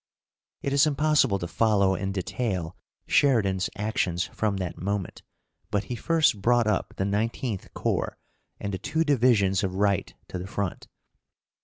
[0.63, 5.21] It is impossible to follow in detail Sheridan's actions from that moment,
[5.69, 8.17] but he first brought up the 19th Corps
[8.59, 10.87] and the two divisions of Wright to the front.